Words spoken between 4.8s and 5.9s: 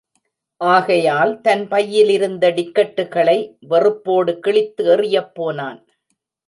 எறியப் போனான்.